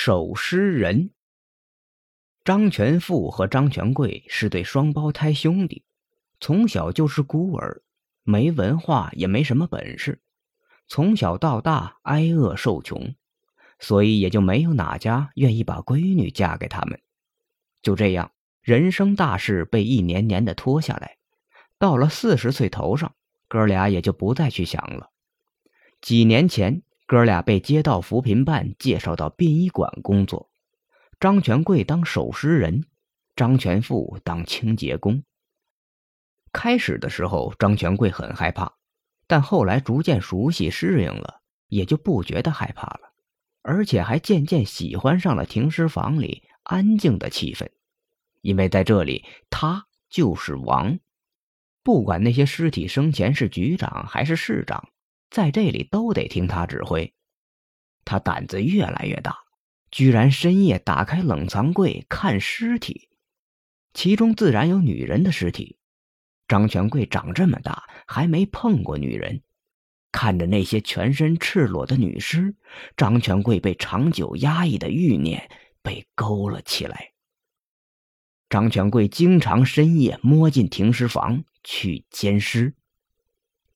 [0.00, 1.10] 守尸人。
[2.44, 5.82] 张全富和张全贵是对双胞胎兄弟，
[6.38, 7.82] 从小就是孤儿，
[8.22, 10.22] 没文化也没什么本事，
[10.86, 13.16] 从小到大挨饿受穷，
[13.80, 17.00] 所以也就没有哪家愿意把闺女嫁给他们。
[17.82, 18.30] 就这样，
[18.62, 21.16] 人生大事被一年年的拖下来，
[21.76, 23.16] 到了四十岁头上，
[23.48, 25.10] 哥俩也就不再去想了。
[26.00, 26.82] 几年前。
[27.08, 30.50] 哥俩被街道扶贫办介绍到殡仪馆工作，
[31.18, 32.84] 张全贵当守尸人，
[33.34, 35.22] 张全富当清洁工。
[36.52, 38.74] 开始的时候，张全贵很害怕，
[39.26, 43.14] 但后来逐渐熟悉适应了，也就不觉得害怕了，
[43.62, 47.66] 而且还渐渐喜欢上了停尸房里安静的气氛，
[48.42, 50.98] 因为在这里他就是王，
[51.82, 54.90] 不管那些尸体生前是局长还是市长。
[55.30, 57.12] 在这里都得听他指挥，
[58.04, 59.36] 他胆子越来越大，
[59.90, 63.10] 居然深夜打开冷藏柜看尸体，
[63.92, 65.76] 其中自然有女人的尸体。
[66.46, 69.42] 张全贵长这么大还没碰过女人，
[70.10, 72.56] 看着那些全身赤裸的女尸，
[72.96, 75.50] 张全贵被长久压抑的欲念
[75.82, 77.12] 被勾了起来。
[78.48, 82.74] 张全贵经常深夜摸进停尸房去监尸。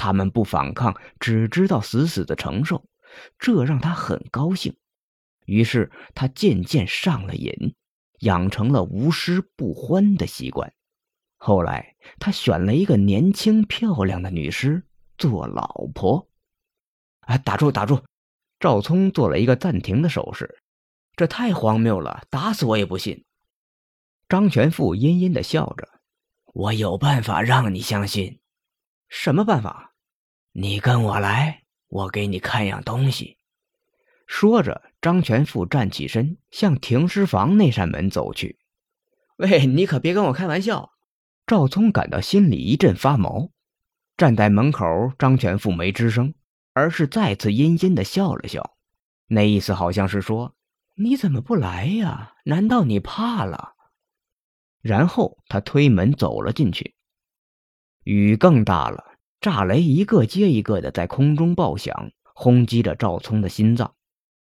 [0.00, 2.86] 他们不反抗，只知道死死的承受，
[3.38, 4.74] 这让他很高兴。
[5.44, 7.74] 于是他渐渐上了瘾，
[8.20, 10.72] 养成了无尸不欢的习惯。
[11.36, 14.82] 后来他选了一个年轻漂亮的女尸
[15.18, 16.30] 做老婆。
[17.20, 18.02] 哎，打住打住！
[18.58, 20.62] 赵聪做了一个暂停的手势。
[21.14, 23.26] 这太荒谬了，打死我也不信。
[24.30, 25.86] 张全富阴阴的笑着
[26.54, 28.40] ：“我有办法让你相信。
[29.10, 29.88] 什么办法？”
[30.52, 33.36] 你跟我来，我给你看样东西。
[34.26, 38.58] 说着，张全富站起身，向停尸房那扇门走去。
[39.36, 40.90] 喂，你可别跟我开玩笑！
[41.46, 43.50] 赵聪感到心里一阵发毛。
[44.16, 46.34] 站在门口，张全富没吱声，
[46.72, 48.76] 而是再次阴阴的笑了笑，
[49.28, 50.56] 那意思好像是说
[50.98, 52.34] ：“你怎么不来呀？
[52.44, 53.74] 难道你怕了？”
[54.82, 56.96] 然后他推门走了进去。
[58.02, 59.09] 雨更大了。
[59.40, 63.94] 炸雷一个接一个的在空中爆响，轰击着赵聪的心脏。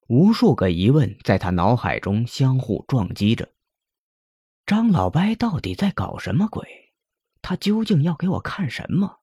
[0.08, 3.50] 无数个疑问在他脑海中相互撞击着：
[4.66, 6.68] 张老伯到底在搞什么鬼？
[7.44, 9.20] 他究竟要给我看什么？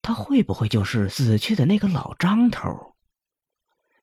[0.00, 2.94] 他会不会就是死去的那个老张头？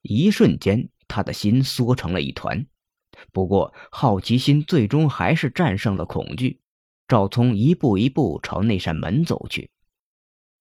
[0.04, 2.68] 一瞬间，他的心缩成了一团。
[3.32, 6.62] 不过，好奇心最终还是战胜了恐惧。
[7.08, 9.72] 赵聪一步一步朝那扇门走去。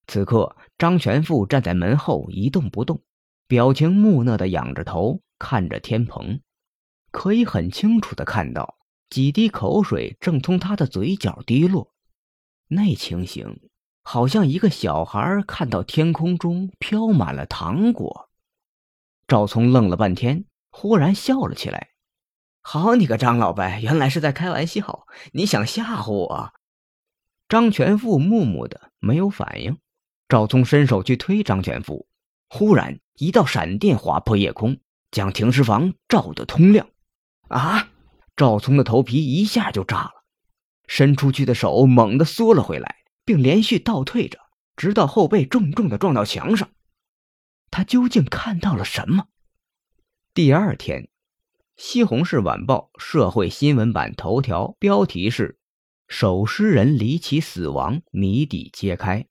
[0.07, 3.01] 此刻，张全富站在门后一动不动，
[3.47, 6.41] 表情木讷的仰着头看着天棚，
[7.11, 8.77] 可以很清楚的看到
[9.09, 11.93] 几滴口水正从他的嘴角滴落。
[12.67, 13.61] 那情形，
[14.03, 18.29] 好像一个小孩看到天空中飘满了糖果。
[19.27, 21.89] 赵聪愣了半天，忽然笑了起来
[22.61, 26.53] ：“好你个张老伯，原来是在开玩笑，你想吓唬我？”
[27.47, 29.77] 张全富木木的没有反应。
[30.27, 32.07] 赵聪伸手去推张全福，
[32.49, 34.77] 忽然一道闪电划破夜空，
[35.11, 36.87] 将停尸房照得通亮。
[37.49, 37.89] 啊！
[38.35, 40.25] 赵聪的头皮一下就炸了，
[40.87, 44.39] 伸出去的手猛地缩了回来，并连续倒退着，
[44.75, 46.69] 直到后背重重的撞到墙上。
[47.69, 49.27] 他究竟看到了什么？
[50.33, 51.03] 第二天，
[51.75, 55.59] 《西红柿晚报》社会新闻版头条标题是
[56.07, 59.27] ：“守尸人离奇死亡，谜底揭开。”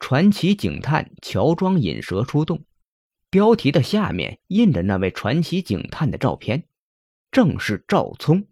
[0.00, 2.64] 传奇警探乔装引蛇出洞，
[3.28, 6.64] 标题的下面印着那位传奇警探的照片，
[7.30, 8.48] 正是赵聪。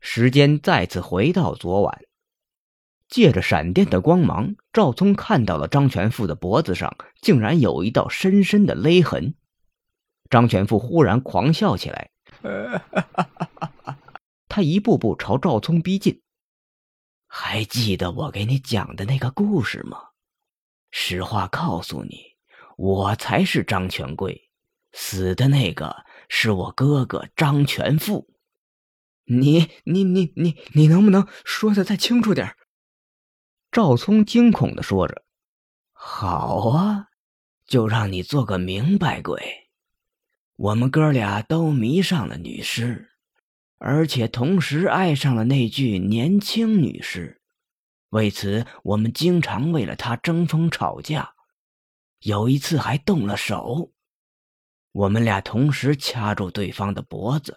[0.00, 2.02] 时间再次回到昨晚，
[3.08, 9.34] 借着闪电的光芒，赵聪看到了张全富的脖子上竟然有一道深深的勒痕。
[10.28, 12.10] 张全富忽然狂笑起来，
[14.48, 16.20] 他一步步朝赵聪逼近。
[17.28, 19.98] 还记得我给你讲的那个故事吗？
[20.98, 22.22] 实话告诉你，
[22.78, 24.48] 我才是张全贵，
[24.94, 25.94] 死的那个
[26.26, 28.26] 是我哥哥张全富。
[29.26, 32.56] 你你你你你能不能说的再清楚点
[33.70, 35.22] 赵聪惊恐的说着
[35.92, 37.08] ：“好啊，
[37.66, 39.68] 就让你做个明白鬼。
[40.56, 43.10] 我们哥俩都迷上了女尸。”
[43.76, 47.42] 而且同时爱上了那具年轻女尸，
[48.16, 51.34] 为此我们经常为了他争风吵架，
[52.20, 53.92] 有一次还动了手。
[54.92, 57.54] 我们俩同时掐住对方的脖子。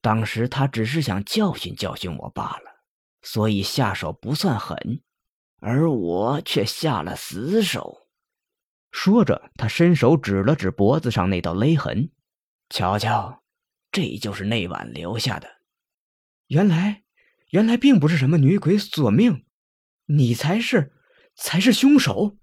[0.00, 2.82] 当时他只是想教训教训我罢了，
[3.22, 5.04] 所以下手不算狠，
[5.60, 8.08] 而我却下了死手。
[8.90, 12.10] 说着，他伸手指了指脖子上那道勒痕
[12.70, 13.44] ：“瞧瞧，
[13.92, 15.48] 这就是那晚留下的。
[16.48, 17.04] 原来，
[17.50, 19.45] 原来并不是什么女鬼索命，
[20.06, 20.92] 你才是，
[21.34, 22.36] 才是凶手。”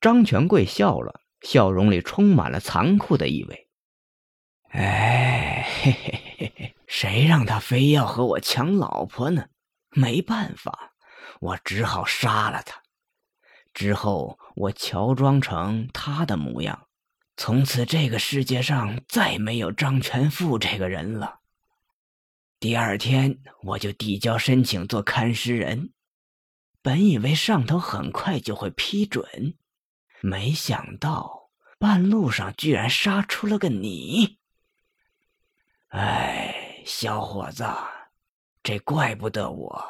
[0.00, 1.22] 张权贵笑了。
[1.44, 3.68] 笑容里充满了残酷的意味。
[4.70, 9.48] 哎，嘿嘿嘿嘿，谁让他非要和我抢老婆呢？
[9.90, 10.94] 没办法，
[11.40, 12.80] 我只好杀了他。
[13.74, 16.88] 之后，我乔装成他的模样，
[17.36, 21.40] 从此这个世界上再没有张全富这个人了。
[22.58, 25.92] 第二天，我就递交申请做看尸人，
[26.84, 29.56] 本以为上头很快就会批准。
[30.20, 31.48] 没想到
[31.78, 34.38] 半路上居然杀出了个你！
[35.88, 37.64] 哎，小伙子，
[38.62, 39.84] 这怪不得我，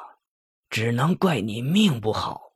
[0.70, 2.52] 只能怪你命不好。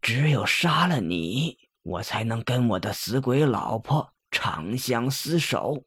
[0.00, 5.86] 只有杀了你，我才能跟我的死鬼老婆长相厮守。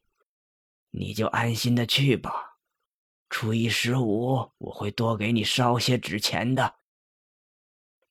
[0.89, 2.57] 你就安心的去吧，
[3.29, 6.75] 初一十五我会多给你烧些纸钱的。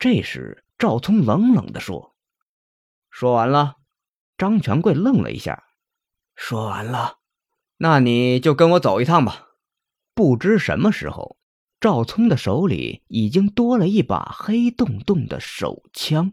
[0.03, 2.17] 这时，赵聪冷冷的说。
[3.09, 3.77] 说完了，
[4.37, 5.63] 张权贵愣了一下。
[6.35, 7.19] 说完了，
[7.77, 9.51] 那你就跟我走一趟吧。
[10.13, 11.39] 不知什么时候，
[11.79, 16.33] 赵聪的手里已经多了一把黑洞洞的手枪。